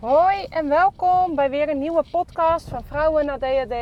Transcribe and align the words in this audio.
Hoi 0.00 0.44
en 0.44 0.68
welkom 0.68 1.34
bij 1.34 1.50
weer 1.50 1.68
een 1.68 1.78
nieuwe 1.78 2.04
podcast 2.10 2.68
van 2.68 2.84
Vrouwen 2.84 3.26
naar 3.26 3.38
DHD. 3.38 3.74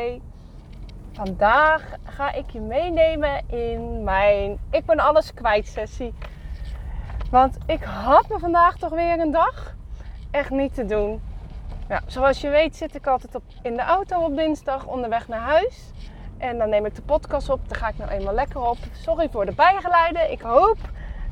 Vandaag 1.12 1.94
ga 2.04 2.32
ik 2.32 2.50
je 2.50 2.60
meenemen 2.60 3.48
in 3.48 4.04
mijn 4.04 4.58
Ik 4.70 4.84
ben 4.84 4.98
alles 4.98 5.34
kwijt 5.34 5.66
sessie. 5.66 6.14
Want 7.30 7.56
ik 7.66 7.82
had 7.82 8.28
me 8.28 8.38
vandaag 8.38 8.76
toch 8.76 8.90
weer 8.90 9.20
een 9.20 9.30
dag 9.30 9.74
echt 10.30 10.50
niet 10.50 10.74
te 10.74 10.86
doen. 10.86 11.22
Zoals 12.06 12.40
je 12.40 12.48
weet 12.48 12.76
zit 12.76 12.94
ik 12.94 13.06
altijd 13.06 13.34
op, 13.34 13.44
in 13.62 13.76
de 13.76 13.82
auto 13.82 14.20
op 14.20 14.36
dinsdag 14.36 14.86
onderweg 14.86 15.28
naar 15.28 15.40
huis. 15.40 15.90
En 16.38 16.58
dan 16.58 16.68
neem 16.68 16.86
ik 16.86 16.94
de 16.94 17.02
podcast 17.02 17.50
op. 17.50 17.68
Daar 17.68 17.78
ga 17.78 17.88
ik 17.88 17.98
nou 17.98 18.10
eenmaal 18.10 18.34
lekker 18.34 18.60
op. 18.60 18.78
Sorry 18.92 19.28
voor 19.30 19.46
de 19.46 19.54
bijgeleiden. 19.54 20.30
Ik 20.30 20.40
hoop 20.40 20.78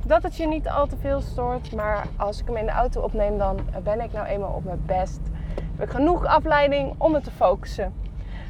dat 0.06 0.22
het 0.22 0.36
je 0.36 0.46
niet 0.46 0.68
al 0.68 0.86
te 0.86 0.96
veel 0.96 1.20
stoort. 1.20 1.74
Maar 1.74 2.06
als 2.16 2.40
ik 2.40 2.46
hem 2.46 2.56
in 2.56 2.66
de 2.66 2.72
auto 2.72 3.00
opneem, 3.00 3.38
dan 3.38 3.58
ben 3.82 4.00
ik 4.00 4.12
nou 4.12 4.26
eenmaal 4.26 4.52
op 4.52 4.64
mijn 4.64 4.82
best. 4.86 5.20
Heb 5.76 5.88
ik 5.88 5.94
genoeg 5.94 6.24
afleiding 6.24 6.94
om 6.98 7.12
me 7.12 7.20
te 7.20 7.30
focussen. 7.30 7.94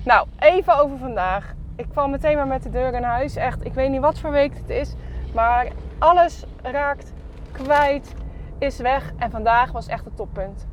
Nou, 0.05 0.27
even 0.39 0.79
over 0.79 0.99
vandaag. 0.99 1.55
Ik 1.77 1.87
val 1.93 2.09
meteen 2.09 2.37
maar 2.37 2.47
met 2.47 2.63
de 2.63 2.71
deur 2.71 2.95
in 2.95 3.03
huis. 3.03 3.37
Echt, 3.37 3.65
ik 3.65 3.75
weet 3.75 3.91
niet 3.91 4.01
wat 4.01 4.19
voor 4.19 4.31
week 4.31 4.55
het 4.55 4.69
is. 4.69 4.95
Maar 5.35 5.67
alles 5.99 6.45
raakt 6.63 7.13
kwijt, 7.53 8.15
is 8.59 8.79
weg. 8.79 9.13
En 9.19 9.31
vandaag 9.31 9.73
was 9.73 9.87
echt 9.87 10.05
het 10.05 10.17
toppunt. 10.17 10.67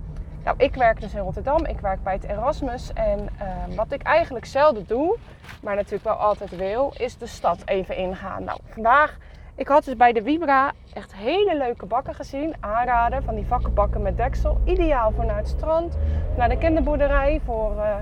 Nou, 0.43 0.57
ik 0.57 0.75
werk 0.75 1.01
dus 1.01 1.13
in 1.13 1.19
Rotterdam. 1.19 1.65
Ik 1.65 1.79
werk 1.79 2.03
bij 2.03 2.13
het 2.13 2.23
Erasmus. 2.23 2.93
En 2.93 3.19
uh, 3.19 3.75
wat 3.75 3.91
ik 3.91 4.01
eigenlijk 4.01 4.45
zelden 4.45 4.85
doe, 4.87 5.17
maar 5.61 5.75
natuurlijk 5.75 6.03
wel 6.03 6.13
altijd 6.13 6.55
wil, 6.55 6.93
is 6.97 7.17
de 7.17 7.27
stad 7.27 7.61
even 7.65 7.95
ingaan. 7.95 8.43
Nou, 8.43 8.59
vandaag 8.69 9.17
ik 9.59 9.67
had 9.67 9.85
dus 9.85 9.95
bij 9.95 10.13
de 10.13 10.23
Vibra 10.23 10.71
echt 10.93 11.15
hele 11.15 11.57
leuke 11.57 11.85
bakken 11.85 12.15
gezien. 12.15 12.55
Aanraden 12.59 13.23
van 13.23 13.35
die 13.35 13.45
vakkenbakken 13.45 14.01
met 14.01 14.17
deksel. 14.17 14.61
Ideaal 14.63 15.11
voor 15.11 15.25
naar 15.25 15.37
het 15.37 15.47
strand, 15.47 15.97
naar 16.37 16.49
de 16.49 16.57
kinderboerderij. 16.57 17.41
Voor, 17.45 17.75
uh, 17.75 17.95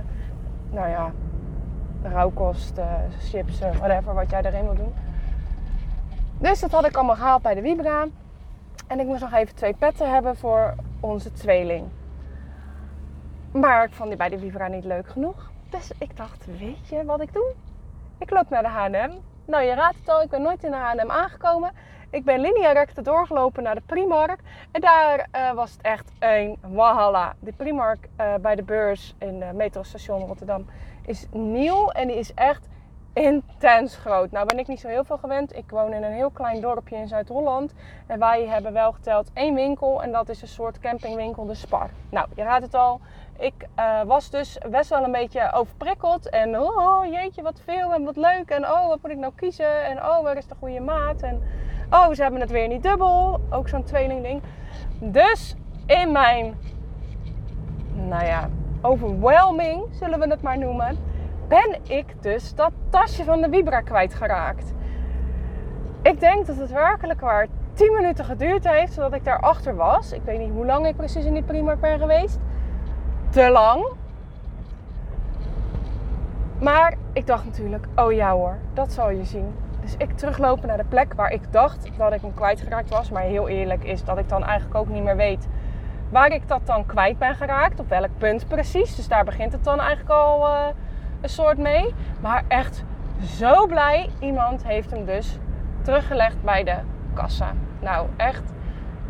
nou 0.70 0.90
ja, 0.90 1.12
rauwkost, 2.04 2.80
chips, 3.20 3.60
whatever, 3.60 4.14
wat 4.14 4.30
jij 4.30 4.44
erin 4.44 4.64
wil 4.64 4.76
doen. 4.76 4.94
Dus 6.40 6.60
dat 6.60 6.72
had 6.72 6.86
ik 6.86 6.96
allemaal 6.96 7.16
gehaald 7.16 7.42
bij 7.42 7.56
de 7.56 7.62
Vibra. 7.62 8.06
En 8.88 9.00
ik 9.00 9.06
moest 9.06 9.22
nog 9.22 9.34
even 9.34 9.56
twee 9.56 9.74
petten 9.74 10.14
hebben 10.14 10.38
voor 10.38 10.76
onze 11.00 11.32
tweeling. 11.32 11.88
Maar 13.52 13.84
ik 13.84 13.94
vond 13.94 14.10
die 14.10 14.18
bij 14.18 14.30
de 14.30 14.40
Vibra 14.40 14.68
niet 14.68 14.86
leuk 14.86 15.08
genoeg. 15.08 15.52
Dus 15.70 15.92
ik 15.98 16.18
dacht, 16.18 16.46
weet 16.60 16.88
je 16.88 17.06
wat 17.06 17.22
ik 17.22 17.34
doe? 17.34 17.54
Ik 18.18 18.30
loop 18.30 18.50
naar 18.50 18.64
de 18.64 18.70
H&M 18.70 19.12
nou, 19.48 19.64
je 19.64 19.74
raadt 19.74 19.98
het 20.00 20.10
al, 20.10 20.22
ik 20.22 20.30
ben 20.30 20.42
nooit 20.42 20.64
in 20.64 20.72
de 20.72 20.78
H&M 20.78 21.12
aangekomen. 21.12 21.72
Ik 22.10 22.24
ben 22.24 22.40
linea 22.40 22.72
recta 22.72 23.02
doorgelopen 23.02 23.64
naar 23.64 23.76
de 23.76 23.82
Primark. 23.86 24.40
En 24.72 24.82
daar 24.82 25.28
uh, 25.36 25.52
was 25.52 25.72
het 25.72 25.82
echt 25.82 26.12
een 26.20 26.58
walhalla. 26.62 27.34
De 27.40 27.54
Primark 27.54 28.08
uh, 28.20 28.36
bij 28.36 28.56
de 28.56 28.64
beurs 28.64 29.16
in 29.18 29.42
het 29.42 29.56
metrostation 29.56 30.28
Rotterdam 30.28 30.66
is 31.06 31.28
nieuw. 31.32 31.90
En 31.90 32.08
die 32.08 32.18
is 32.18 32.34
echt 32.34 32.68
intens 33.18 33.96
groot. 33.96 34.32
Nou 34.32 34.46
ben 34.46 34.60
ik 34.60 34.68
niet 34.68 34.80
zo 34.80 34.88
heel 34.88 35.04
veel 35.04 35.18
gewend. 35.18 35.56
Ik 35.56 35.70
woon 35.70 35.94
in 35.94 36.04
een 36.04 36.12
heel 36.12 36.30
klein 36.30 36.62
dorpje 36.62 36.96
in 36.96 37.08
Zuid-Holland. 37.08 37.74
En 38.08 38.20
wij 38.20 38.46
hebben 38.48 38.74
wel 38.74 38.92
geteld 38.92 39.30
één 39.34 39.56
winkel. 39.56 40.04
En 40.04 40.12
dat 40.12 40.30
is 40.30 40.42
een 40.42 40.48
soort 40.48 40.80
campingwinkel, 40.80 41.46
de 41.46 41.54
Spar. 41.54 41.90
Nou, 42.10 42.28
je 42.36 42.44
raadt 42.44 42.64
het 42.64 42.74
al. 42.74 43.00
Ik 43.40 43.68
uh, 43.80 44.02
was 44.02 44.30
dus 44.30 44.58
best 44.70 44.90
wel 44.90 45.04
een 45.04 45.12
beetje 45.12 45.52
overprikkeld. 45.54 46.30
En 46.30 46.60
oh, 46.60 47.06
jeetje, 47.06 47.42
wat 47.42 47.62
veel 47.66 47.94
en 47.94 48.04
wat 48.04 48.16
leuk. 48.16 48.50
En 48.50 48.64
oh, 48.64 48.88
wat 48.88 49.02
moet 49.02 49.12
ik 49.12 49.18
nou 49.18 49.34
kiezen? 49.36 49.86
En 49.86 49.98
oh, 49.98 50.24
waar 50.24 50.38
is 50.38 50.48
de 50.48 50.56
goede 50.60 50.80
maat? 50.80 51.22
En 51.22 51.42
oh, 51.92 52.12
ze 52.12 52.22
hebben 52.22 52.42
het 52.42 52.52
weer 52.52 52.68
niet 52.68 52.84
dubbel. 52.84 53.40
Ook 53.50 53.68
zo'n 53.68 53.84
tweeling 53.84 54.22
ding. 54.22 54.42
Dus 55.00 55.56
in 55.86 56.12
mijn, 56.12 56.58
nou 57.94 58.26
ja, 58.26 58.50
overwhelming, 58.82 59.84
zullen 59.92 60.20
we 60.20 60.28
het 60.28 60.42
maar 60.42 60.58
noemen, 60.58 60.98
ben 61.48 61.78
ik 61.84 62.22
dus 62.22 62.56
dat 62.56 62.72
tasje 62.90 63.24
van 63.24 63.42
de 63.42 63.50
Vibra 63.50 63.82
kwijtgeraakt. 63.82 64.74
Ik 66.02 66.20
denk 66.20 66.46
dat 66.46 66.56
het 66.56 66.72
werkelijk 66.72 67.22
waar 67.22 67.48
10 67.74 67.94
minuten 67.94 68.26
geduurd 68.26 68.68
heeft 68.70 68.94
zodat 68.94 69.14
ik 69.14 69.24
daarachter 69.24 69.76
was. 69.76 70.12
Ik 70.12 70.22
weet 70.24 70.40
niet 70.40 70.52
hoe 70.52 70.66
lang 70.66 70.88
ik 70.88 70.96
precies 70.96 71.26
in 71.26 71.34
die 71.34 71.44
Primark 71.44 71.80
ben 71.80 72.00
geweest 72.00 72.40
te 73.30 73.50
lang. 73.50 73.86
Maar 76.60 76.94
ik 77.14 77.28
dacht 77.28 77.46
natuurlijk, 77.46 77.86
oh 77.96 78.12
ja 78.12 78.32
hoor, 78.32 78.58
dat 78.74 78.92
zal 78.92 79.10
je 79.10 79.26
zien. 79.26 79.56
Dus 79.82 79.96
ik 79.98 80.18
teruglopen 80.18 80.68
naar 80.68 80.78
de 80.78 80.84
plek 80.84 81.14
waar 81.14 81.32
ik 81.32 81.52
dacht 81.52 81.98
dat 81.98 82.14
ik 82.14 82.22
hem 82.22 82.34
kwijtgeraakt 82.34 82.90
was. 82.90 83.10
Maar 83.10 83.22
heel 83.22 83.48
eerlijk 83.48 83.84
is 83.84 84.04
dat 84.04 84.18
ik 84.18 84.30
dan 84.30 84.44
eigenlijk 84.44 84.76
ook 84.76 84.88
niet 84.88 85.04
meer 85.04 85.16
weet 85.16 85.48
waar 86.10 86.32
ik 86.32 86.48
dat 86.48 86.62
dan 86.66 86.86
kwijt 86.86 87.18
ben 87.18 87.36
geraakt. 87.36 87.80
Op 87.80 87.90
welk 87.90 88.18
punt 88.18 88.48
precies. 88.48 88.96
Dus 88.96 89.08
daar 89.08 89.26
begint 89.26 89.52
het 89.52 89.64
dan 89.64 89.80
eigenlijk 89.80 90.10
al 90.10 90.48
uh, 90.48 90.68
een 91.22 91.30
soort 91.30 91.58
mee. 91.58 91.94
Maar 92.22 92.44
echt 92.48 92.84
zo 93.38 93.66
blij. 93.66 94.10
Iemand 94.20 94.64
heeft 94.64 94.92
hem 94.92 95.06
dus 95.06 95.38
teruggelegd 95.82 96.44
bij 96.44 96.64
de 96.64 96.76
kassa. 97.14 97.54
Nou 97.80 98.08
echt, 98.18 98.54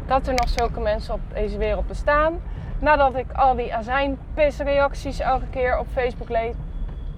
dat 0.06 0.28
er 0.28 0.34
nog 0.34 0.50
zulke 0.50 0.80
mensen 0.80 1.14
op 1.14 1.20
deze 1.34 1.58
wereld 1.58 1.88
bestaan 1.88 2.40
nadat 2.80 3.16
ik 3.16 3.32
al 3.32 3.56
die 3.56 3.76
azijnpisreacties 3.76 5.20
elke 5.20 5.48
keer 5.50 5.80
op 5.80 5.88
Facebook 5.92 6.30
lees. 6.30 6.56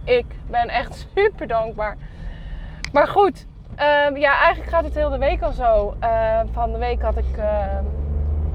Ik 0.04 0.26
ben 0.48 0.68
echt 0.68 1.08
super 1.16 1.48
dankbaar. 1.48 1.98
Maar 2.92 3.08
goed, 3.08 3.46
uh, 3.72 4.20
ja, 4.20 4.38
eigenlijk 4.38 4.70
gaat 4.70 4.84
het 4.84 4.96
heel 4.96 5.10
de 5.10 5.18
week 5.18 5.42
al 5.42 5.52
zo. 5.52 5.96
Uh, 6.04 6.40
van 6.52 6.72
de 6.72 6.78
week 6.78 7.02
had 7.02 7.18
ik, 7.18 7.38
uh, 7.38 7.80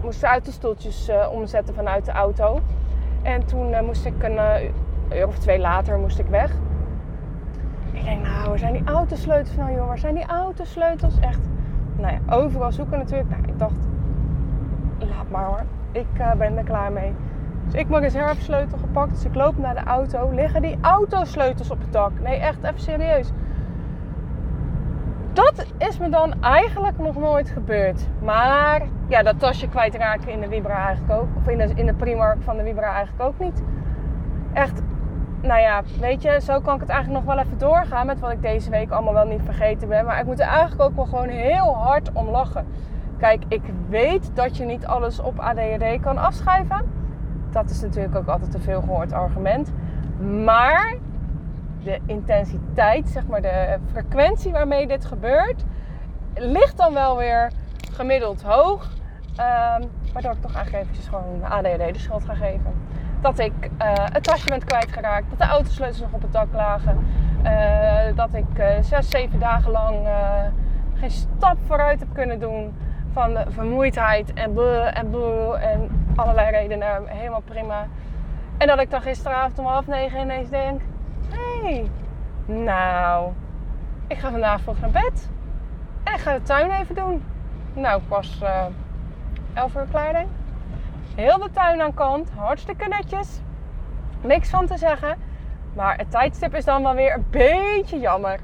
moest 0.02 0.20
de 0.20 0.26
autostoeltjes 0.26 1.08
eh, 1.08 1.28
omzetten 1.32 1.74
vanuit 1.74 2.04
de 2.04 2.12
auto. 2.12 2.60
En 3.22 3.46
toen 3.46 3.84
moest 3.84 4.04
ik 4.04 4.22
een 4.22 4.38
uur 5.12 5.26
of 5.26 5.38
twee 5.38 5.58
later 5.58 5.98
moest 5.98 6.18
ik 6.18 6.26
weg. 6.26 6.52
Ik 7.92 8.04
denk, 8.04 8.22
nou, 8.22 8.48
waar 8.48 8.58
zijn 8.58 8.72
die 8.72 8.84
autosleutels 8.84 9.56
nou, 9.56 9.72
joh? 9.72 9.86
Waar 9.86 9.98
zijn 9.98 10.14
die 10.14 10.26
autosleutels? 10.26 11.18
Echt, 11.20 11.40
nou 11.96 12.12
ja, 12.12 12.34
overal 12.34 12.72
zoeken 12.72 12.98
natuurlijk. 12.98 13.30
Nou, 13.30 13.42
ik 13.42 13.58
dacht, 13.58 13.88
laat 14.98 15.30
maar 15.30 15.44
hoor 15.44 15.62
ik 15.94 16.06
uh, 16.18 16.32
ben 16.32 16.56
er 16.56 16.64
klaar 16.64 16.92
mee. 16.92 17.14
Dus 17.64 17.80
ik 17.80 17.88
mijn 17.88 18.02
reservesleutel 18.02 18.78
gepakt. 18.78 19.10
Dus 19.10 19.24
ik 19.24 19.34
loop 19.34 19.58
naar 19.58 19.74
de 19.74 19.82
auto. 19.82 20.30
Liggen 20.30 20.62
die 20.62 20.78
autosleutels 20.80 21.70
op 21.70 21.80
het 21.80 21.92
dak? 21.92 22.10
Nee, 22.20 22.36
echt 22.36 22.62
even 22.62 22.80
serieus. 22.80 23.30
Dat 25.32 25.66
is 25.78 25.98
me 25.98 26.08
dan 26.08 26.42
eigenlijk 26.42 26.98
nog 26.98 27.16
nooit 27.16 27.50
gebeurd. 27.50 28.08
Maar 28.22 28.82
ja, 29.08 29.22
dat 29.22 29.38
tasje 29.38 29.68
kwijtraken 29.68 30.32
in 30.32 30.40
de 30.40 30.48
Vibra 30.48 30.86
eigenlijk 30.86 31.20
ook. 31.20 31.28
Of 31.36 31.48
in 31.48 31.58
de, 31.58 31.72
in 31.74 31.86
de 31.86 31.94
Primark 31.94 32.42
van 32.42 32.56
de 32.56 32.62
Vibra 32.62 32.94
eigenlijk 32.94 33.22
ook 33.22 33.38
niet. 33.38 33.62
Echt, 34.52 34.82
nou 35.44 35.60
ja, 35.60 35.82
weet 36.00 36.22
je, 36.22 36.40
zo 36.42 36.60
kan 36.60 36.74
ik 36.74 36.80
het 36.80 36.88
eigenlijk 36.88 37.24
nog 37.24 37.34
wel 37.34 37.44
even 37.44 37.58
doorgaan 37.58 38.06
met 38.06 38.20
wat 38.20 38.30
ik 38.30 38.42
deze 38.42 38.70
week 38.70 38.90
allemaal 38.90 39.12
wel 39.12 39.26
niet 39.26 39.42
vergeten 39.44 39.88
ben. 39.88 40.04
Maar 40.04 40.18
ik 40.18 40.26
moet 40.26 40.40
er 40.40 40.46
eigenlijk 40.46 40.82
ook 40.82 40.96
wel 40.96 41.04
gewoon 41.04 41.28
heel 41.28 41.74
hard 41.74 42.12
om 42.12 42.28
lachen. 42.28 42.66
Kijk, 43.18 43.44
ik 43.48 43.62
weet 43.88 44.30
dat 44.34 44.56
je 44.56 44.64
niet 44.64 44.86
alles 44.86 45.20
op 45.20 45.38
ADHD 45.38 46.00
kan 46.00 46.18
afschuiven. 46.18 46.90
Dat 47.50 47.70
is 47.70 47.80
natuurlijk 47.80 48.16
ook 48.16 48.26
altijd 48.26 48.54
een 48.54 48.60
veel 48.60 48.80
gehoord 48.80 49.12
argument. 49.12 49.72
Maar 50.44 50.96
de 51.82 51.98
intensiteit, 52.06 53.08
zeg 53.08 53.26
maar 53.26 53.42
de 53.42 53.78
frequentie 53.90 54.52
waarmee 54.52 54.86
dit 54.86 55.04
gebeurt, 55.04 55.64
ligt 56.34 56.76
dan 56.76 56.94
wel 56.94 57.16
weer 57.16 57.52
gemiddeld 57.92 58.42
hoog. 58.42 58.90
Um, 59.80 59.90
waardoor 60.14 60.32
ik 60.32 60.40
toch 60.40 60.54
eigenlijk 60.54 60.84
eventjes 60.84 61.08
gewoon 61.08 61.44
ADHD 61.44 61.92
de 61.92 61.98
schuld 61.98 62.24
ga 62.24 62.34
geven. 62.34 62.74
Dat 63.20 63.38
ik 63.38 63.52
uh, 63.62 63.92
het 63.94 64.22
tasje 64.22 64.48
ben 64.48 64.64
kwijtgeraakt, 64.64 65.30
dat 65.30 65.38
de 65.38 65.44
autosleutels 65.44 66.00
nog 66.00 66.12
op 66.12 66.22
het 66.22 66.32
dak 66.32 66.52
lagen. 66.52 67.06
Uh, 67.44 68.16
dat 68.16 68.34
ik 68.34 68.58
uh, 68.58 68.66
zes, 68.80 69.08
zeven 69.08 69.38
dagen 69.38 69.70
lang 69.70 70.08
geen 70.94 71.10
stap 71.10 71.56
vooruit 71.66 72.00
heb 72.00 72.08
kunnen 72.12 72.40
doen 72.40 72.74
van 73.12 73.34
de 73.34 73.44
vermoeidheid 73.48 74.32
en 74.32 74.58
en 74.94 75.10
bleh 75.10 75.72
en 75.72 76.06
allerlei 76.16 76.50
redenen. 76.50 77.06
Helemaal 77.06 77.40
prima. 77.40 77.86
En 78.58 78.66
dat 78.66 78.80
ik 78.80 78.90
dan 78.90 79.02
gisteravond 79.02 79.58
om 79.58 79.66
half 79.66 79.86
negen 79.86 80.20
ineens 80.20 80.48
denk: 80.48 80.80
hé, 81.28 81.68
hey, 81.68 81.90
nou, 82.46 83.32
ik 84.06 84.18
ga 84.18 84.30
vandaag 84.30 84.60
vroeg 84.60 84.80
naar 84.80 84.90
bed. 84.90 85.28
En 86.04 86.18
ga 86.18 86.32
de 86.32 86.42
tuin 86.42 86.70
even 86.70 86.94
doen. 86.94 87.24
Nou, 87.74 88.00
ik 88.02 88.08
was 88.08 88.42
uh, 89.54 89.60
elf 89.60 89.74
uur 89.74 89.86
klaar, 89.90 90.12
denk 90.12 90.28
Heel 91.14 91.38
de 91.38 91.50
tuin 91.50 91.82
aan 91.82 91.94
kant, 91.94 92.30
hartstikke 92.36 92.88
netjes. 92.88 93.40
Niks 94.20 94.48
van 94.48 94.66
te 94.66 94.76
zeggen. 94.76 95.16
Maar 95.74 95.96
het 95.96 96.10
tijdstip 96.10 96.54
is 96.54 96.64
dan 96.64 96.82
wel 96.82 96.94
weer 96.94 97.14
een 97.14 97.26
beetje 97.30 98.00
jammer. 98.00 98.38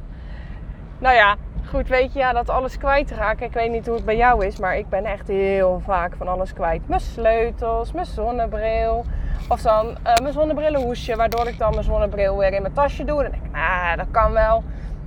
Nou 0.99 1.15
ja, 1.15 1.37
goed, 1.67 1.89
weet 1.89 2.13
je, 2.13 2.19
ja, 2.19 2.33
dat 2.33 2.49
alles 2.49 2.79
kwijtraken. 2.79 3.47
Ik 3.47 3.53
weet 3.53 3.71
niet 3.71 3.87
hoe 3.87 3.95
het 3.95 4.05
bij 4.05 4.17
jou 4.17 4.47
is, 4.47 4.59
maar 4.59 4.77
ik 4.77 4.89
ben 4.89 5.05
echt 5.05 5.29
heel 5.29 5.81
vaak 5.85 6.15
van 6.17 6.29
alles 6.29 6.53
kwijt. 6.53 6.89
Mijn 6.89 7.01
sleutels, 7.01 7.93
mijn 7.93 8.07
zonnebril. 8.07 9.05
Of 9.49 9.63
dan 9.63 9.87
uh, 9.87 10.15
mijn 10.23 10.33
zonnebrillenhoesje, 10.33 11.17
waardoor 11.17 11.49
ik 11.49 11.59
dan 11.59 11.71
mijn 11.71 11.85
zonnebril 11.85 12.37
weer 12.37 12.53
in 12.53 12.63
mijn 12.63 12.75
tasje 12.75 13.05
doe. 13.05 13.17
En 13.17 13.23
dan 13.23 13.33
denk 13.33 13.45
ik, 13.45 13.53
nou, 13.53 13.97
dat 13.97 14.11
kan 14.11 14.33
wel. 14.33 14.65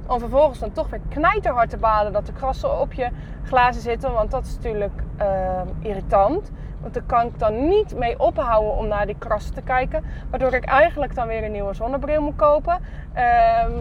Om 0.08 0.20
vervolgens 0.20 0.60
dan 0.60 0.72
toch 0.72 0.90
weer 0.90 1.00
knijterhard 1.10 1.70
te 1.70 1.78
baden 1.78 2.14
dat 2.14 2.26
de 2.26 2.34
krassen 2.34 2.80
op 2.80 2.94
je 2.94 3.10
glazen 3.44 3.82
zitten. 3.82 4.14
Want 4.14 4.32
dat 4.32 4.46
is 4.46 4.56
natuurlijk 4.56 5.04
ehm, 5.18 5.68
irritant. 5.80 6.52
Want 6.82 6.94
daar 6.94 7.04
kan 7.04 7.26
ik 7.26 7.40
dan 7.40 7.68
niet 7.68 7.98
mee 7.98 8.20
ophouden 8.20 8.78
om 8.78 8.88
naar 8.88 9.06
die 9.06 9.18
krassen 9.18 9.54
te 9.54 9.62
kijken. 9.62 10.04
Waardoor 10.30 10.54
ik 10.54 10.66
eigenlijk 10.66 11.16
dan 11.16 11.28
weer 11.28 11.44
een 11.44 11.52
nieuwe 11.52 11.74
zonnebril 11.74 12.22
moet 12.22 12.36
kopen. 12.36 12.80
Ehm, 13.14 13.72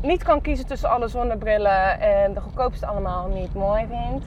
niet 0.00 0.22
kan 0.22 0.40
kiezen 0.40 0.66
tussen 0.66 0.90
alle 0.90 1.08
zonnebrillen 1.08 2.00
en 2.00 2.34
de 2.34 2.40
goedkoopste 2.40 2.86
allemaal 2.86 3.28
niet 3.28 3.54
mooi 3.54 3.86
vind. 3.86 4.24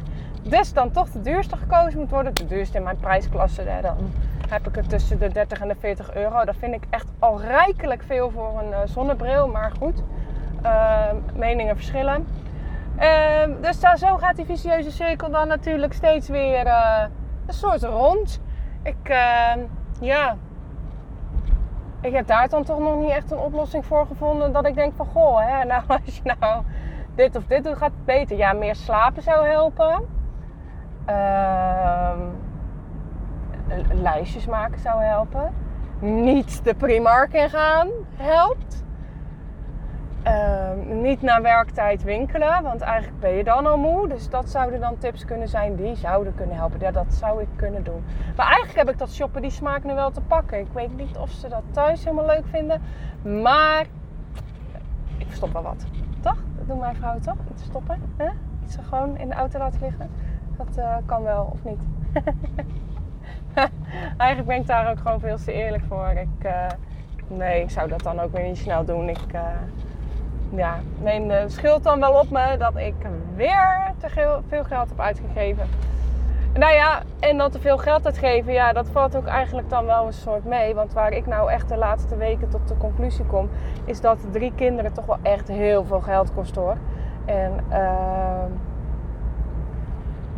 Dus 0.49 0.73
dan 0.73 0.91
toch 0.91 1.09
de 1.09 1.21
duurste 1.21 1.57
gekozen 1.57 1.99
moet 1.99 2.09
worden. 2.09 2.33
De 2.33 2.45
duurste 2.45 2.77
in 2.77 2.83
mijn 2.83 2.97
prijsklasse. 2.97 3.63
Dan 3.81 3.97
heb 4.49 4.67
ik 4.67 4.75
het 4.75 4.89
tussen 4.89 5.19
de 5.19 5.27
30 5.27 5.59
en 5.59 5.67
de 5.67 5.75
40 5.79 6.15
euro. 6.15 6.45
Dat 6.45 6.55
vind 6.55 6.73
ik 6.73 6.83
echt 6.89 7.07
al 7.19 7.41
rijkelijk 7.41 8.03
veel 8.03 8.29
voor 8.29 8.59
een 8.59 8.69
uh, 8.69 8.77
zonnebril. 8.85 9.47
Maar 9.47 9.71
goed, 9.79 10.03
meningen 11.35 11.75
verschillen. 11.75 12.25
Uh, 12.99 13.61
dus 13.61 13.79
zo 13.79 14.17
gaat 14.17 14.35
die 14.35 14.45
vicieuze 14.45 14.91
cirkel 14.91 15.31
dan 15.31 15.47
natuurlijk 15.47 15.93
steeds 15.93 16.29
weer 16.29 16.65
uh, 16.65 17.03
een 17.45 17.53
soort 17.53 17.83
rond. 17.83 18.41
Ik, 18.83 19.09
ehm, 19.09 19.59
ja, 19.99 20.37
ik 22.01 22.13
heb 22.13 22.27
daar 22.27 22.49
dan 22.49 22.63
toch 22.63 22.79
nog 22.79 22.99
niet 22.99 23.11
echt 23.11 23.31
een 23.31 23.37
oplossing 23.37 23.85
voor 23.85 24.05
gevonden. 24.05 24.53
Dat 24.53 24.67
ik 24.67 24.75
denk 24.75 24.93
van, 24.95 25.05
goh, 25.05 25.39
hè, 25.39 25.63
nou, 25.73 25.83
als 25.87 26.21
je 26.23 26.35
nou 26.39 26.63
dit 27.15 27.35
of 27.35 27.45
dit 27.45 27.63
doet, 27.63 27.77
gaat 27.77 27.91
het 27.95 28.05
beter. 28.05 28.37
Ja, 28.37 28.53
meer 28.53 28.75
slapen 28.75 29.23
zou 29.23 29.47
helpen. 29.47 30.05
Lijstjes 33.91 34.45
maken 34.45 34.79
zou 34.79 35.03
helpen. 35.03 35.53
Niet 35.99 36.63
de 36.63 36.75
Primark 36.75 37.33
in 37.33 37.49
gaan 37.49 37.87
helpt. 38.15 38.84
Uh, 40.27 40.69
niet 40.87 41.21
na 41.21 41.41
werktijd 41.41 42.03
winkelen, 42.03 42.63
want 42.63 42.81
eigenlijk 42.81 43.19
ben 43.19 43.31
je 43.31 43.43
dan 43.43 43.65
al 43.65 43.77
moe. 43.77 44.07
Dus 44.07 44.29
dat 44.29 44.49
zouden 44.49 44.79
dan 44.79 44.97
tips 44.97 45.25
kunnen 45.25 45.47
zijn 45.47 45.75
die 45.75 45.95
zouden 45.95 46.35
kunnen 46.35 46.55
helpen. 46.55 46.79
Ja, 46.79 46.91
dat 46.91 47.13
zou 47.13 47.41
ik 47.41 47.47
kunnen 47.55 47.83
doen. 47.83 48.03
Maar 48.35 48.45
eigenlijk 48.45 48.77
heb 48.77 48.89
ik 48.89 48.97
dat 48.97 49.13
shoppen 49.13 49.41
die 49.41 49.51
smaak 49.51 49.83
nu 49.83 49.93
wel 49.93 50.11
te 50.11 50.21
pakken. 50.21 50.59
Ik 50.59 50.71
weet 50.73 50.97
niet 50.97 51.17
of 51.17 51.29
ze 51.29 51.47
dat 51.47 51.63
thuis 51.71 52.03
helemaal 52.03 52.25
leuk 52.25 52.45
vinden. 52.49 52.81
Maar 53.41 53.85
ik 55.17 55.25
verstop 55.27 55.53
wel 55.53 55.61
wat. 55.61 55.85
Toch? 56.21 56.37
Dat 56.57 56.67
doen 56.67 56.79
mijn 56.79 56.95
vrouw 56.95 57.19
toch? 57.19 57.37
Iets 57.51 57.63
stoppen. 57.63 58.01
Hè? 58.17 58.29
Iets 58.63 58.77
gewoon 58.89 59.17
in 59.17 59.29
de 59.29 59.35
auto 59.35 59.59
laten 59.59 59.81
liggen. 59.81 60.09
Dat 60.57 60.77
uh, 60.77 60.95
kan 61.05 61.23
wel, 61.23 61.49
of 61.53 61.63
niet? 61.63 61.81
Eigenlijk 64.17 64.47
ben 64.47 64.57
ik 64.57 64.67
daar 64.67 64.89
ook 64.89 64.99
gewoon 64.99 65.19
veel 65.19 65.37
te 65.37 65.53
eerlijk 65.53 65.83
voor. 65.87 66.09
Ik, 66.09 66.45
uh, 66.45 66.67
nee, 67.27 67.61
ik 67.61 67.69
zou 67.69 67.89
dat 67.89 68.03
dan 68.03 68.19
ook 68.19 68.31
weer 68.31 68.47
niet 68.47 68.57
snel 68.57 68.85
doen. 68.85 69.09
Ik 69.09 69.33
uh, 69.33 69.41
ja, 70.49 70.79
neem 71.01 71.27
de 71.27 71.43
schuld 71.47 71.83
dan 71.83 71.99
wel 71.99 72.13
op 72.13 72.29
me 72.29 72.55
dat 72.57 72.75
ik 72.75 72.95
weer 73.35 73.93
te 73.97 74.41
veel 74.47 74.63
geld 74.63 74.89
heb 74.89 74.99
uitgegeven. 74.99 75.67
Nou 76.53 76.73
ja, 76.73 77.01
en 77.19 77.37
dan 77.37 77.51
te 77.51 77.59
veel 77.59 77.77
geld 77.77 78.05
uitgeven, 78.05 78.53
ja, 78.53 78.73
dat 78.73 78.89
valt 78.89 79.15
ook 79.15 79.25
eigenlijk 79.25 79.69
dan 79.69 79.85
wel 79.85 80.05
een 80.05 80.13
soort 80.13 80.45
mee. 80.45 80.75
Want 80.75 80.93
waar 80.93 81.11
ik 81.11 81.25
nou 81.25 81.51
echt 81.51 81.69
de 81.69 81.77
laatste 81.77 82.17
weken 82.17 82.49
tot 82.49 82.67
de 82.67 82.77
conclusie 82.77 83.25
kom, 83.25 83.49
is 83.85 84.01
dat 84.01 84.17
drie 84.31 84.53
kinderen 84.55 84.93
toch 84.93 85.05
wel 85.05 85.17
echt 85.21 85.47
heel 85.47 85.85
veel 85.85 86.01
geld 86.01 86.33
kost 86.33 86.55
hoor. 86.55 86.77
En 87.25 87.51
uh, 87.69 88.43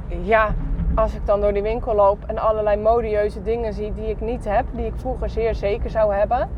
ja, 0.07 0.53
als 0.95 1.13
ik 1.13 1.25
dan 1.25 1.41
door 1.41 1.53
die 1.53 1.61
winkel 1.61 1.95
loop 1.95 2.23
en 2.25 2.37
allerlei 2.37 2.77
modieuze 2.77 3.41
dingen 3.41 3.73
zie 3.73 3.93
die 3.93 4.09
ik 4.09 4.21
niet 4.21 4.45
heb, 4.45 4.65
die 4.71 4.85
ik 4.85 4.93
vroeger 4.95 5.29
zeer 5.29 5.55
zeker 5.55 5.89
zou 5.89 6.13
hebben, 6.13 6.49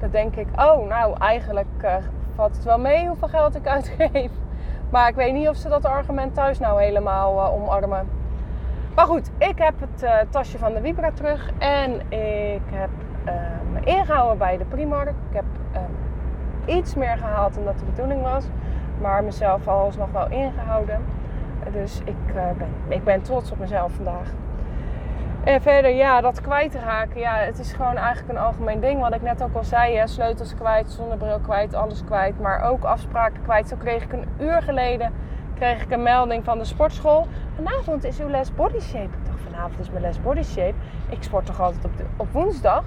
dan 0.00 0.10
denk 0.10 0.36
ik, 0.36 0.46
oh, 0.56 0.88
nou 0.88 1.16
eigenlijk 1.18 1.66
uh, 1.84 1.94
valt 2.38 2.56
het 2.56 2.64
wel 2.64 2.78
mee 2.78 3.06
hoeveel 3.06 3.28
geld 3.28 3.54
ik 3.54 3.66
uitgeef. 3.76 4.30
Maar 4.90 5.08
ik 5.08 5.14
weet 5.14 5.32
niet 5.32 5.48
of 5.48 5.56
ze 5.56 5.68
dat 5.68 5.84
argument 5.84 6.34
thuis 6.34 6.58
nou 6.58 6.82
helemaal 6.82 7.34
uh, 7.34 7.52
omarmen. 7.52 8.08
Maar 8.94 9.06
goed, 9.06 9.30
ik 9.38 9.58
heb 9.58 9.74
het 9.80 10.02
uh, 10.02 10.14
tasje 10.30 10.58
van 10.58 10.74
de 10.74 10.80
Vibra 10.80 11.10
terug 11.10 11.50
en 11.58 11.94
ik 12.10 12.62
heb 12.70 12.90
me 13.72 13.80
ingehouden 13.84 14.38
bij 14.38 14.56
de 14.56 14.64
Primark. 14.64 15.08
Ik 15.08 15.34
heb 15.34 15.44
iets 16.64 16.94
meer 16.94 17.16
gehaald 17.16 17.54
dan 17.54 17.64
dat 17.64 17.78
de 17.78 17.84
bedoeling 17.84 18.22
was, 18.22 18.44
maar 19.00 19.24
mezelf 19.24 19.68
alsnog 19.68 20.10
wel 20.12 20.28
ingehouden. 20.28 21.04
Dus 21.72 22.00
ik, 22.04 22.34
ben, 22.34 22.56
ik 22.88 23.04
ben 23.04 23.22
trots 23.22 23.50
op 23.50 23.58
mezelf 23.58 23.92
vandaag. 23.92 24.32
En 25.48 25.62
verder, 25.62 25.90
ja, 25.90 26.20
dat 26.20 26.40
kwijtraken. 26.40 27.20
Ja, 27.20 27.36
het 27.36 27.58
is 27.58 27.72
gewoon 27.72 27.96
eigenlijk 27.96 28.28
een 28.28 28.44
algemeen 28.44 28.80
ding. 28.80 29.00
Wat 29.00 29.14
ik 29.14 29.22
net 29.22 29.42
ook 29.42 29.54
al 29.54 29.64
zei, 29.64 29.96
hè, 29.96 30.06
sleutels 30.06 30.54
kwijt, 30.54 30.90
zonnebril 30.90 31.38
kwijt, 31.40 31.74
alles 31.74 32.04
kwijt. 32.04 32.40
Maar 32.40 32.62
ook 32.62 32.84
afspraken 32.84 33.42
kwijt. 33.42 33.68
Zo 33.68 33.76
kreeg 33.76 34.02
ik 34.02 34.12
een 34.12 34.28
uur 34.38 34.62
geleden 34.62 35.12
kreeg 35.54 35.82
ik 35.82 35.90
een 35.90 36.02
melding 36.02 36.44
van 36.44 36.58
de 36.58 36.64
sportschool. 36.64 37.26
Vanavond 37.54 38.04
is 38.04 38.20
uw 38.20 38.28
les 38.28 38.54
body 38.54 38.80
shape. 38.80 39.04
Ik 39.04 39.26
dacht, 39.26 39.40
vanavond 39.42 39.80
is 39.80 39.90
mijn 39.90 40.02
les 40.02 40.20
body 40.20 40.42
shape. 40.42 40.74
Ik 41.08 41.22
sport 41.22 41.46
toch 41.46 41.60
altijd 41.60 41.84
op, 41.84 41.90
op 42.16 42.32
woensdag. 42.32 42.84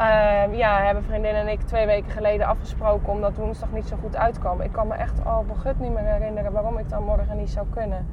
Uh, 0.00 0.56
ja, 0.56 0.82
hebben 0.82 1.04
vriendin 1.04 1.34
en 1.34 1.48
ik 1.48 1.60
twee 1.60 1.86
weken 1.86 2.10
geleden 2.10 2.46
afgesproken 2.46 3.12
omdat 3.12 3.36
woensdag 3.36 3.72
niet 3.72 3.86
zo 3.86 3.96
goed 4.00 4.16
uitkwam. 4.16 4.60
Ik 4.60 4.72
kan 4.72 4.86
me 4.86 4.94
echt 4.94 5.24
al 5.24 5.44
begut 5.44 5.78
niet 5.78 5.92
meer 5.92 6.04
herinneren 6.04 6.52
waarom 6.52 6.78
ik 6.78 6.88
dan 6.88 7.04
morgen 7.04 7.36
niet 7.36 7.50
zou 7.50 7.66
kunnen. 7.70 8.06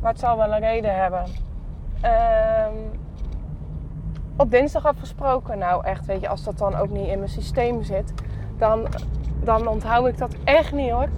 Maar 0.00 0.10
het 0.10 0.20
zal 0.20 0.36
wel 0.36 0.52
een 0.52 0.60
reden 0.60 0.94
hebben. 0.94 1.47
Uh, 2.04 2.66
op 4.36 4.50
dinsdag 4.50 4.86
afgesproken. 4.86 5.58
Nou, 5.58 5.84
echt, 5.84 6.06
weet 6.06 6.20
je, 6.20 6.28
als 6.28 6.44
dat 6.44 6.58
dan 6.58 6.76
ook 6.76 6.90
niet 6.90 7.08
in 7.08 7.18
mijn 7.18 7.30
systeem 7.30 7.82
zit, 7.82 8.12
dan, 8.56 8.86
dan 9.42 9.66
onthoud 9.66 10.06
ik 10.06 10.18
dat 10.18 10.36
echt 10.44 10.72
niet 10.72 10.90
hoor. 10.90 11.08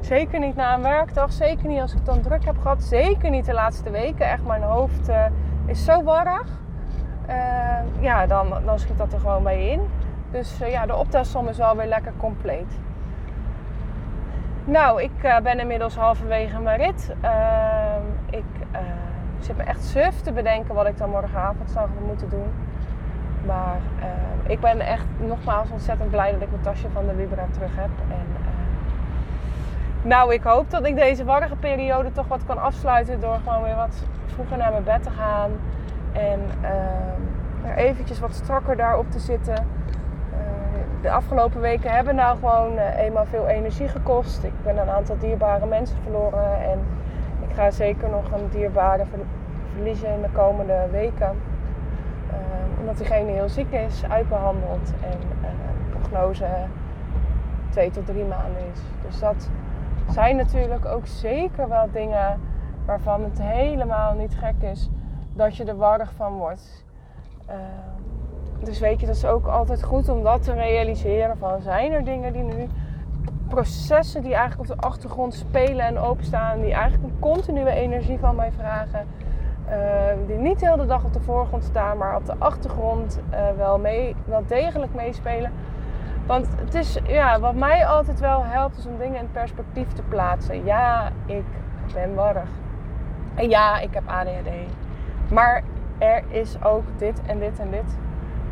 Zeker 0.00 0.38
niet 0.38 0.56
na 0.56 0.74
een 0.74 0.82
werkdag. 0.82 1.32
Zeker 1.32 1.68
niet 1.68 1.80
als 1.80 1.94
ik 1.94 2.04
dan 2.04 2.20
druk 2.20 2.44
heb 2.44 2.58
gehad. 2.58 2.82
Zeker 2.82 3.30
niet 3.30 3.44
de 3.44 3.52
laatste 3.52 3.90
weken. 3.90 4.30
Echt, 4.30 4.44
mijn 4.46 4.62
hoofd 4.62 5.08
uh, 5.08 5.24
is 5.66 5.84
zo 5.84 6.02
warrig. 6.02 6.48
Uh, 7.28 8.02
ja, 8.02 8.26
dan, 8.26 8.54
dan 8.64 8.78
schiet 8.78 8.98
dat 8.98 9.12
er 9.12 9.20
gewoon 9.20 9.42
bij 9.42 9.68
in. 9.68 9.80
Dus 10.30 10.60
uh, 10.62 10.70
ja, 10.70 10.86
de 10.86 10.96
optelsom 10.96 11.48
is 11.48 11.56
wel 11.56 11.76
weer 11.76 11.86
lekker 11.86 12.12
compleet. 12.16 12.78
Nou, 14.64 15.02
ik 15.02 15.24
uh, 15.24 15.38
ben 15.38 15.58
inmiddels 15.58 15.96
halverwege 15.96 16.58
mijn 16.58 16.80
rit. 16.80 17.14
Ehm, 17.20 18.02
ik 19.40 19.46
zit 19.46 19.56
me 19.56 19.62
echt 19.62 19.84
suf 19.84 20.20
te 20.20 20.32
bedenken 20.32 20.74
wat 20.74 20.86
ik 20.86 20.98
dan 20.98 21.10
morgenavond 21.10 21.70
zou 21.70 21.88
moeten 22.06 22.28
doen. 22.28 22.50
Maar 23.46 23.78
ehm, 24.00 24.50
ik 24.50 24.60
ben 24.60 24.80
echt 24.80 25.04
nogmaals 25.18 25.70
ontzettend 25.70 26.10
blij 26.10 26.32
dat 26.32 26.40
ik 26.40 26.50
mijn 26.50 26.62
tasje 26.62 26.88
van 26.92 27.06
de 27.06 27.14
Vibra 27.14 27.46
terug 27.50 27.76
heb. 27.76 27.90
En, 28.08 28.26
nou, 30.02 30.34
ik 30.34 30.42
hoop 30.42 30.70
dat 30.70 30.86
ik 30.86 30.94
deze 30.94 31.24
warrige 31.24 31.56
periode 31.56 32.12
toch 32.12 32.28
wat 32.28 32.44
kan 32.46 32.58
afsluiten 32.58 33.20
door 33.20 33.38
gewoon 33.44 33.62
weer 33.62 33.76
wat 33.76 34.02
vroeger 34.26 34.56
naar 34.56 34.70
mijn 34.70 34.84
bed 34.84 35.02
te 35.02 35.10
gaan. 35.10 35.50
En 36.12 36.40
uh, 36.62 37.76
eventjes 37.76 38.20
wat 38.20 38.34
strakker 38.34 38.76
daarop 38.76 39.10
te 39.10 39.18
zitten. 39.18 39.66
De 41.02 41.10
afgelopen 41.10 41.60
weken 41.60 41.90
hebben 41.90 42.14
nou 42.14 42.38
gewoon 42.38 42.78
eenmaal 42.78 43.26
veel 43.26 43.46
energie 43.46 43.88
gekost. 43.88 44.44
Ik 44.44 44.52
ben 44.62 44.78
een 44.78 44.90
aantal 44.90 45.18
dierbare 45.18 45.66
mensen 45.66 45.96
verloren. 46.02 46.62
En 46.62 46.78
ik 47.48 47.54
ga 47.54 47.70
zeker 47.70 48.08
nog 48.08 48.32
een 48.32 48.48
dierbare 48.50 49.04
verliezen 49.74 50.12
in 50.12 50.22
de 50.22 50.30
komende 50.32 50.88
weken. 50.90 51.36
omdat 52.78 52.96
diegene 52.96 53.30
heel 53.30 53.48
ziek 53.48 53.70
is, 53.70 54.04
uitbehandeld. 54.08 54.92
En 55.02 55.18
de 55.20 55.98
prognose 55.98 56.46
twee 57.70 57.90
tot 57.90 58.06
drie 58.06 58.24
maanden 58.24 58.62
is. 58.72 58.80
Dus 59.06 59.18
dat 59.18 59.50
zijn 60.10 60.36
natuurlijk 60.36 60.86
ook 60.86 61.06
zeker 61.06 61.68
wel 61.68 61.90
dingen 61.92 62.40
waarvan 62.84 63.22
het 63.22 63.42
helemaal 63.42 64.14
niet 64.14 64.34
gek 64.34 64.70
is 64.70 64.90
dat 65.34 65.56
je 65.56 65.64
er 65.64 65.76
warrig 65.76 66.12
van 66.16 66.32
wordt. 66.32 66.84
Uh, 67.48 67.54
dus 68.64 68.78
weet 68.78 69.00
je, 69.00 69.06
dat 69.06 69.16
is 69.16 69.24
ook 69.24 69.46
altijd 69.46 69.82
goed 69.82 70.08
om 70.08 70.22
dat 70.22 70.42
te 70.42 70.52
realiseren. 70.52 71.38
Van 71.38 71.60
zijn 71.60 71.92
er 71.92 72.04
dingen 72.04 72.32
die 72.32 72.42
nu, 72.42 72.68
processen 73.48 74.22
die 74.22 74.34
eigenlijk 74.34 74.70
op 74.70 74.76
de 74.76 74.86
achtergrond 74.86 75.34
spelen 75.34 75.86
en 75.86 75.98
openstaan, 75.98 76.60
die 76.60 76.72
eigenlijk 76.72 77.04
een 77.04 77.18
continue 77.18 77.72
energie 77.72 78.18
van 78.18 78.34
mij 78.36 78.52
vragen. 78.52 79.06
Uh, 79.70 79.76
die 80.26 80.36
niet 80.36 80.60
heel 80.60 80.76
de 80.76 80.86
dag 80.86 81.04
op 81.04 81.12
de 81.12 81.20
voorgrond 81.20 81.64
staan, 81.64 81.96
maar 81.96 82.16
op 82.16 82.26
de 82.26 82.34
achtergrond 82.38 83.20
uh, 83.32 83.38
wel, 83.56 83.78
mee, 83.78 84.16
wel 84.24 84.42
degelijk 84.46 84.94
meespelen. 84.94 85.52
Want 86.26 86.48
het 86.56 86.74
is, 86.74 86.98
ja, 87.06 87.40
wat 87.40 87.54
mij 87.54 87.86
altijd 87.86 88.20
wel 88.20 88.44
helpt, 88.44 88.78
is 88.78 88.86
om 88.86 88.98
dingen 88.98 89.20
in 89.20 89.30
perspectief 89.32 89.92
te 89.92 90.02
plaatsen. 90.02 90.64
Ja, 90.64 91.10
ik 91.26 91.44
ben 91.94 92.14
warrig. 92.14 92.48
En 93.34 93.48
ja, 93.48 93.78
ik 93.78 93.94
heb 93.94 94.02
ADHD. 94.06 94.50
Maar 95.30 95.62
er 95.98 96.22
is 96.28 96.62
ook 96.62 96.84
dit 96.98 97.22
en 97.26 97.38
dit 97.38 97.58
en 97.58 97.70
dit 97.70 97.98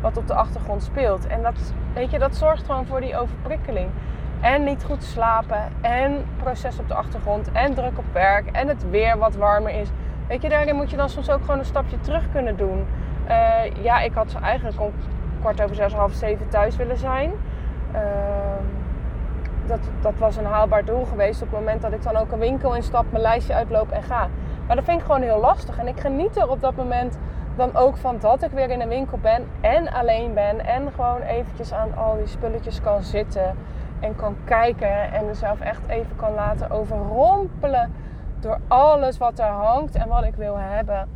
wat 0.01 0.17
op 0.17 0.27
de 0.27 0.33
achtergrond 0.33 0.83
speelt. 0.83 1.27
En 1.27 1.41
dat, 1.41 1.73
weet 1.93 2.11
je, 2.11 2.19
dat 2.19 2.35
zorgt 2.35 2.65
gewoon 2.65 2.85
voor 2.85 3.01
die 3.01 3.17
overprikkeling. 3.17 3.89
En 4.41 4.63
niet 4.63 4.83
goed 4.83 5.03
slapen. 5.03 5.61
En 5.81 6.25
proces 6.37 6.79
op 6.79 6.87
de 6.87 6.93
achtergrond. 6.93 7.51
En 7.51 7.73
druk 7.73 7.97
op 7.97 8.13
werk. 8.13 8.47
En 8.51 8.67
het 8.67 8.89
weer 8.89 9.17
wat 9.17 9.35
warmer 9.35 9.71
is. 9.71 9.89
Weet 10.29 10.41
je, 10.41 10.49
daarin 10.49 10.75
moet 10.75 10.89
je 10.89 10.97
dan 10.97 11.09
soms 11.09 11.29
ook 11.29 11.41
gewoon 11.41 11.59
een 11.59 11.65
stapje 11.65 11.99
terug 11.99 12.31
kunnen 12.31 12.57
doen. 12.57 12.87
Uh, 13.29 13.83
ja, 13.83 13.99
ik 13.99 14.13
had 14.13 14.35
eigenlijk 14.41 14.81
om 14.81 14.91
kwart 15.39 15.61
over 15.61 15.75
zes, 15.75 15.93
half 15.93 16.13
zeven 16.13 16.49
thuis 16.49 16.75
willen 16.75 16.97
zijn. 16.97 17.31
Uh, 17.93 17.99
dat, 19.65 19.79
dat 20.01 20.13
was 20.17 20.35
een 20.37 20.45
haalbaar 20.45 20.85
doel 20.85 21.05
geweest 21.05 21.41
op 21.41 21.49
het 21.49 21.59
moment 21.59 21.81
dat 21.81 21.91
ik 21.91 22.03
dan 22.03 22.15
ook 22.15 22.31
een 22.31 22.39
winkel 22.39 22.75
instap, 22.75 23.05
mijn 23.11 23.23
lijstje 23.23 23.53
uitloop 23.53 23.91
en 23.91 24.03
ga. 24.03 24.27
Maar 24.67 24.75
dat 24.75 24.85
vind 24.85 24.99
ik 24.99 25.05
gewoon 25.05 25.21
heel 25.21 25.39
lastig. 25.39 25.77
En 25.77 25.87
ik 25.87 25.99
geniet 25.99 26.37
er 26.37 26.49
op 26.49 26.61
dat 26.61 26.75
moment 26.75 27.17
dan 27.55 27.75
ook 27.75 27.97
van 27.97 28.17
dat 28.19 28.43
ik 28.43 28.51
weer 28.51 28.69
in 28.69 28.81
een 28.81 28.87
winkel 28.87 29.17
ben 29.17 29.47
en 29.61 29.91
alleen 29.91 30.33
ben. 30.33 30.65
En 30.65 30.91
gewoon 30.95 31.21
eventjes 31.21 31.73
aan 31.73 31.97
al 31.97 32.17
die 32.17 32.27
spulletjes 32.27 32.81
kan 32.81 33.03
zitten 33.03 33.55
en 33.99 34.15
kan 34.15 34.35
kijken. 34.43 35.11
En 35.11 35.25
mezelf 35.25 35.59
echt 35.59 35.81
even 35.87 36.15
kan 36.15 36.33
laten 36.33 36.71
overrompelen 36.71 37.93
door 38.41 38.59
alles 38.67 39.17
wat 39.17 39.39
er 39.39 39.45
hangt 39.45 39.95
en 39.95 40.07
wat 40.07 40.23
ik 40.23 40.35
wil 40.35 40.57
hebben. 40.57 41.09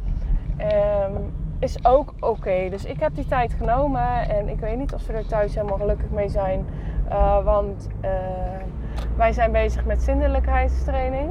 Ehm, 0.57 1.11
is 1.59 1.85
ook 1.85 2.13
oké. 2.19 2.69
Dus 2.69 2.85
ik 2.85 2.99
heb 2.99 3.15
die 3.15 3.25
tijd 3.25 3.53
genomen 3.53 4.29
en 4.29 4.49
ik 4.49 4.59
weet 4.59 4.77
niet 4.77 4.93
of 4.93 5.01
ze 5.01 5.13
er 5.13 5.25
thuis 5.25 5.55
helemaal 5.55 5.77
gelukkig 5.77 6.09
mee 6.09 6.29
zijn. 6.29 6.65
Uh, 7.09 7.43
want 7.43 7.87
uh, 8.01 8.09
wij 9.15 9.31
zijn 9.31 9.51
bezig 9.51 9.85
met 9.85 10.03
zindelijkheidstraining. 10.03 11.29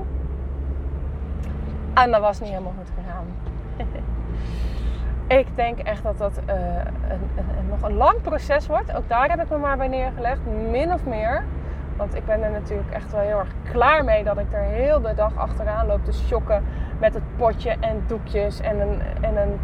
En 1.95 2.11
dat 2.11 2.21
was 2.21 2.41
niet 2.41 2.49
helemaal 2.49 2.75
goed 2.79 2.93
gegaan. 2.97 3.25
ik 5.39 5.47
denk 5.55 5.79
echt 5.79 6.03
dat 6.03 6.19
dat 6.19 6.41
uh, 6.49 6.55
een, 7.09 7.31
een, 7.59 7.69
nog 7.69 7.83
een 7.83 7.97
lang 7.97 8.21
proces 8.21 8.67
wordt. 8.67 8.97
Ook 8.97 9.09
daar 9.09 9.31
heb 9.31 9.41
ik 9.41 9.49
me 9.49 9.57
maar 9.57 9.77
bij 9.77 9.89
neergelegd, 9.89 10.41
min 10.71 10.93
of 10.93 11.05
meer. 11.05 11.45
Want 12.03 12.15
ik 12.15 12.25
ben 12.25 12.43
er 12.43 12.51
natuurlijk 12.51 12.91
echt 12.91 13.13
wel 13.13 13.21
heel 13.21 13.39
erg 13.39 13.53
klaar 13.71 14.05
mee 14.05 14.25
dat 14.25 14.39
ik 14.39 14.53
er 14.53 14.63
heel 14.63 15.01
de 15.01 15.15
dag 15.15 15.37
achteraan 15.37 15.87
loop 15.87 16.05
te 16.05 16.13
shocken 16.13 16.65
met 16.99 17.15
het 17.15 17.23
potje 17.37 17.77
en 17.81 18.03
doekjes 18.07 18.61
en 18.61 18.81
een, 18.81 19.01
en 19.21 19.37
een, 19.37 19.59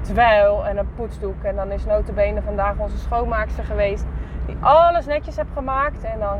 dweil 0.00 0.66
en 0.66 0.76
een 0.76 0.94
poetsdoek. 0.96 1.42
En 1.42 1.56
dan 1.56 1.70
is 1.70 1.84
notabene 1.84 2.42
vandaag 2.42 2.76
onze 2.76 2.98
schoonmaakster 2.98 3.64
geweest 3.64 4.04
die 4.46 4.56
alles 4.60 5.06
netjes 5.06 5.36
heeft 5.36 5.48
gemaakt. 5.54 6.04
En 6.04 6.18
dan 6.18 6.38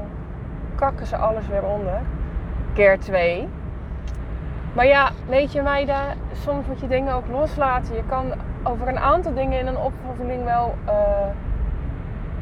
kakken 0.75 1.07
ze 1.07 1.17
alles 1.17 1.49
weer 1.49 1.64
onder. 1.64 2.00
Keer 2.73 2.99
twee. 2.99 3.49
Maar 4.73 4.87
ja, 4.87 5.11
weet 5.28 5.52
je 5.52 5.62
meiden, 5.62 6.00
soms 6.33 6.67
moet 6.67 6.81
je 6.81 6.88
dingen 6.88 7.14
ook 7.14 7.26
loslaten. 7.28 7.95
Je 7.95 8.05
kan 8.09 8.33
over 8.62 8.88
een 8.88 8.99
aantal 8.99 9.35
dingen 9.35 9.59
in 9.59 9.67
een 9.67 9.78
opvoeding 9.78 10.45
wel 10.45 10.75
uh, 10.87 10.93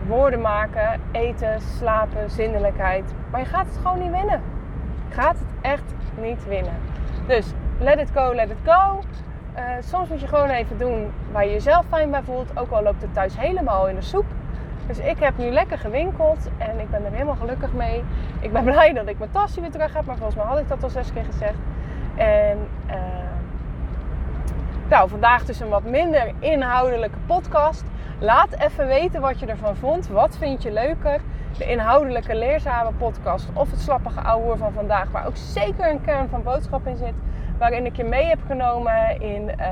woorden 0.06 0.40
maken. 0.40 1.00
Eten, 1.12 1.60
slapen, 1.60 2.30
zinnelijkheid. 2.30 3.14
Maar 3.30 3.40
je 3.40 3.46
gaat 3.46 3.66
het 3.66 3.76
gewoon 3.76 3.98
niet 3.98 4.10
winnen. 4.10 4.40
Je 5.08 5.14
gaat 5.14 5.38
het 5.38 5.48
echt 5.60 5.94
niet 6.20 6.46
winnen. 6.48 6.74
Dus 7.26 7.46
let 7.78 7.98
it 7.98 8.10
go, 8.14 8.34
let 8.34 8.50
it 8.50 8.56
go. 8.64 9.00
Uh, 9.56 9.62
soms 9.80 10.08
moet 10.08 10.20
je 10.20 10.26
gewoon 10.26 10.48
even 10.48 10.78
doen 10.78 11.12
waar 11.32 11.44
je 11.44 11.52
jezelf 11.52 11.84
fijn 11.88 12.10
bij 12.10 12.22
voelt. 12.22 12.58
Ook 12.58 12.70
al 12.70 12.82
loopt 12.82 13.02
het 13.02 13.14
thuis 13.14 13.38
helemaal 13.38 13.88
in 13.88 13.94
de 13.94 14.02
soep. 14.02 14.24
Dus 14.86 14.98
ik 14.98 15.18
heb 15.18 15.38
nu 15.38 15.50
lekker 15.50 15.78
gewinkeld 15.78 16.48
en 16.58 16.80
ik 16.80 16.90
ben 16.90 17.04
er 17.04 17.12
helemaal 17.12 17.34
gelukkig 17.34 17.72
mee. 17.72 18.04
Ik 18.40 18.52
ben 18.52 18.64
blij 18.72 18.92
dat 18.92 19.08
ik 19.08 19.18
mijn 19.18 19.30
tasje 19.30 19.60
weer 19.60 19.70
terug 19.70 19.94
heb, 19.94 20.04
maar 20.04 20.16
volgens 20.16 20.36
mij 20.36 20.46
had 20.46 20.58
ik 20.58 20.68
dat 20.68 20.82
al 20.82 20.90
zes 20.90 21.12
keer 21.12 21.24
gezegd. 21.24 21.58
En 22.16 22.68
uh, 22.86 22.94
nou, 24.88 25.08
vandaag 25.08 25.44
dus 25.44 25.60
een 25.60 25.68
wat 25.68 25.84
minder 25.84 26.32
inhoudelijke 26.38 27.18
podcast. 27.26 27.84
Laat 28.18 28.58
even 28.58 28.86
weten 28.86 29.20
wat 29.20 29.40
je 29.40 29.46
ervan 29.46 29.76
vond. 29.76 30.08
Wat 30.08 30.36
vind 30.36 30.62
je 30.62 30.72
leuker? 30.72 31.20
De 31.58 31.64
inhoudelijke 31.64 32.34
leerzame 32.34 32.92
podcast 32.92 33.48
of 33.54 33.70
het 33.70 33.80
slappige 33.80 34.20
ouwe 34.20 34.56
van 34.56 34.72
vandaag, 34.72 35.10
waar 35.10 35.26
ook 35.26 35.36
zeker 35.36 35.90
een 35.90 36.00
kern 36.00 36.28
van 36.28 36.42
boodschap 36.42 36.86
in 36.86 36.96
zit. 36.96 37.14
Waarin 37.58 37.86
ik 37.86 37.96
je 37.96 38.04
mee 38.04 38.24
heb 38.24 38.38
genomen 38.46 39.20
in 39.20 39.42
uh, 39.42 39.66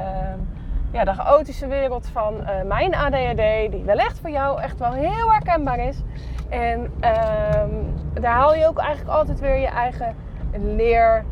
ja, 0.92 1.04
de 1.04 1.12
chaotische 1.12 1.66
wereld 1.66 2.08
van 2.12 2.34
uh, 2.34 2.48
mijn 2.66 2.94
ADHD, 2.94 3.70
die 3.70 3.84
wellicht 3.84 4.20
voor 4.20 4.30
jou 4.30 4.60
echt 4.60 4.78
wel 4.78 4.92
heel 4.92 5.32
herkenbaar 5.32 5.78
is. 5.78 6.02
En 6.48 6.92
uh, 7.00 7.10
daar 8.20 8.32
haal 8.32 8.54
je 8.54 8.66
ook 8.66 8.78
eigenlijk 8.78 9.16
altijd 9.16 9.40
weer 9.40 9.56
je 9.56 9.66
eigen 9.66 10.16
leer 10.52 11.24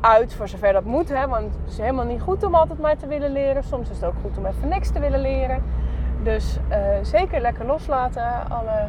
uit, 0.00 0.34
voor 0.34 0.48
zover 0.48 0.72
dat 0.72 0.84
moet. 0.84 1.08
Hè? 1.08 1.28
Want 1.28 1.54
het 1.54 1.72
is 1.72 1.78
helemaal 1.78 2.04
niet 2.04 2.20
goed 2.20 2.44
om 2.44 2.54
altijd 2.54 2.78
maar 2.78 2.96
te 2.96 3.06
willen 3.06 3.32
leren. 3.32 3.64
Soms 3.64 3.90
is 3.90 3.96
het 3.96 4.04
ook 4.04 4.20
goed 4.22 4.38
om 4.38 4.46
even 4.46 4.68
niks 4.68 4.90
te 4.90 5.00
willen 5.00 5.20
leren. 5.20 5.62
Dus 6.26 6.58
uh, 6.70 6.76
zeker 7.02 7.40
lekker 7.40 7.66
loslaten, 7.66 8.48
alle 8.48 8.88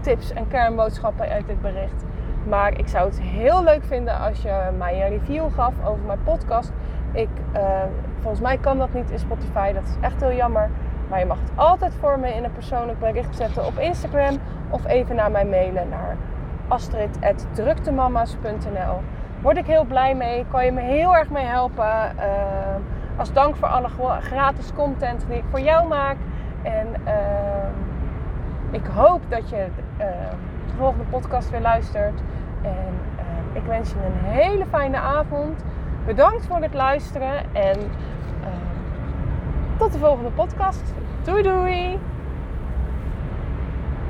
tips 0.00 0.32
en 0.32 0.48
kernboodschappen 0.48 1.28
uit 1.28 1.46
dit 1.46 1.60
bericht. 1.60 2.04
Maar 2.48 2.78
ik 2.78 2.88
zou 2.88 3.08
het 3.08 3.20
heel 3.20 3.64
leuk 3.64 3.84
vinden 3.84 4.18
als 4.18 4.42
je 4.42 4.70
mij 4.78 5.02
een 5.02 5.08
review 5.08 5.54
gaf 5.54 5.74
over 5.84 6.04
mijn 6.06 6.22
podcast. 6.24 6.72
Ik, 7.12 7.28
uh, 7.56 7.60
volgens 8.20 8.42
mij 8.42 8.58
kan 8.58 8.78
dat 8.78 8.92
niet 8.92 9.10
in 9.10 9.18
Spotify, 9.18 9.72
dat 9.72 9.82
is 9.82 9.96
echt 10.00 10.20
heel 10.20 10.32
jammer. 10.32 10.70
Maar 11.08 11.18
je 11.18 11.26
mag 11.26 11.38
het 11.40 11.50
altijd 11.54 11.94
voor 12.00 12.18
me 12.18 12.34
in 12.34 12.44
een 12.44 12.52
persoonlijk 12.52 12.98
bericht 12.98 13.36
zetten 13.36 13.66
op 13.66 13.78
Instagram. 13.78 14.38
Of 14.70 14.86
even 14.86 15.16
naar 15.16 15.30
mij 15.30 15.44
mailen 15.44 15.88
naar 15.88 16.16
astrid.druktemama's.nl 16.68 19.00
Word 19.42 19.56
ik 19.56 19.66
heel 19.66 19.84
blij 19.84 20.14
mee, 20.14 20.46
kan 20.50 20.64
je 20.64 20.72
me 20.72 20.80
heel 20.80 21.16
erg 21.16 21.30
mee 21.30 21.44
helpen. 21.44 22.12
Uh, 22.16 22.22
als 23.16 23.32
dank 23.32 23.56
voor 23.56 23.68
alle 23.68 23.88
gratis 24.20 24.72
content 24.74 25.24
die 25.28 25.36
ik 25.36 25.44
voor 25.50 25.60
jou 25.60 25.88
maak. 25.88 26.16
En 26.62 26.86
uh, 27.04 27.12
ik 28.70 28.86
hoop 28.86 29.20
dat 29.28 29.50
je 29.50 29.66
de 29.96 30.74
volgende 30.76 31.04
podcast 31.04 31.50
weer 31.50 31.60
luistert. 31.60 32.20
En 32.62 32.94
ik 33.52 33.62
wens 33.62 33.90
je 33.90 33.96
een 33.96 34.30
hele 34.30 34.66
fijne 34.66 34.96
avond. 34.96 35.64
Bedankt 36.06 36.46
voor 36.46 36.62
het 36.62 36.74
luisteren 36.74 37.54
en 37.54 37.78
tot 39.78 39.92
de 39.92 39.98
volgende 39.98 40.30
podcast. 40.30 40.94
Doei 41.24 41.42
doei! 41.42 41.98